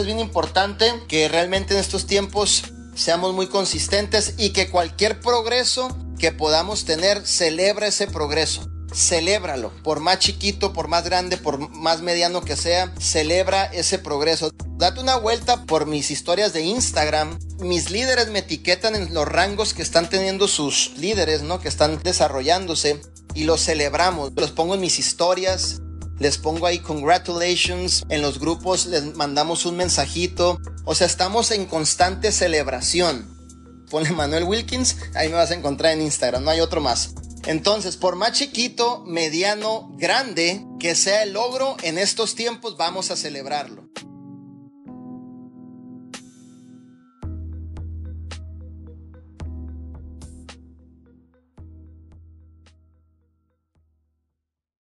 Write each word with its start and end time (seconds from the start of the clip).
Es 0.00 0.06
bien 0.06 0.18
importante 0.18 0.90
que 1.08 1.28
realmente 1.28 1.74
en 1.74 1.80
estos 1.80 2.06
tiempos 2.06 2.64
seamos 2.94 3.34
muy 3.34 3.48
consistentes 3.48 4.32
y 4.38 4.54
que 4.54 4.70
cualquier 4.70 5.20
progreso 5.20 5.94
que 6.18 6.32
podamos 6.32 6.86
tener, 6.86 7.26
celebra 7.26 7.88
ese 7.88 8.06
progreso. 8.06 8.66
Celébralo, 8.94 9.74
por 9.82 10.00
más 10.00 10.18
chiquito, 10.18 10.72
por 10.72 10.88
más 10.88 11.04
grande, 11.04 11.36
por 11.36 11.58
más 11.68 12.00
mediano 12.00 12.40
que 12.40 12.56
sea, 12.56 12.94
celebra 12.98 13.66
ese 13.66 13.98
progreso. 13.98 14.50
Date 14.78 15.00
una 15.00 15.16
vuelta 15.16 15.66
por 15.66 15.84
mis 15.84 16.10
historias 16.10 16.54
de 16.54 16.62
Instagram. 16.62 17.38
Mis 17.58 17.90
líderes 17.90 18.28
me 18.28 18.38
etiquetan 18.38 18.94
en 18.94 19.12
los 19.12 19.28
rangos 19.28 19.74
que 19.74 19.82
están 19.82 20.08
teniendo 20.08 20.48
sus 20.48 20.92
líderes, 20.96 21.42
¿no? 21.42 21.60
Que 21.60 21.68
están 21.68 22.02
desarrollándose 22.02 23.02
y 23.34 23.44
los 23.44 23.62
celebramos. 23.62 24.32
Los 24.34 24.50
pongo 24.50 24.76
en 24.76 24.80
mis 24.80 24.98
historias, 24.98 25.82
les 26.20 26.38
pongo 26.38 26.66
ahí 26.66 26.78
congratulations, 26.78 28.04
en 28.08 28.22
los 28.22 28.38
grupos 28.38 28.86
les 28.86 29.16
mandamos 29.16 29.66
un 29.66 29.76
mensajito, 29.76 30.60
o 30.84 30.94
sea, 30.94 31.06
estamos 31.06 31.50
en 31.50 31.66
constante 31.66 32.30
celebración. 32.30 33.26
Ponle 33.90 34.10
Manuel 34.10 34.44
Wilkins, 34.44 34.96
ahí 35.14 35.28
me 35.28 35.34
vas 35.34 35.50
a 35.50 35.54
encontrar 35.54 35.94
en 35.94 36.02
Instagram, 36.02 36.44
no 36.44 36.50
hay 36.50 36.60
otro 36.60 36.80
más. 36.80 37.14
Entonces, 37.46 37.96
por 37.96 38.16
más 38.16 38.32
chiquito, 38.32 39.02
mediano, 39.06 39.90
grande 39.96 40.64
que 40.78 40.94
sea 40.94 41.22
el 41.22 41.32
logro 41.32 41.76
en 41.82 41.98
estos 41.98 42.34
tiempos, 42.34 42.76
vamos 42.76 43.10
a 43.10 43.16
celebrarlo. 43.16 43.88